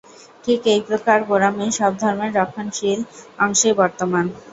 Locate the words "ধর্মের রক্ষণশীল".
2.01-2.99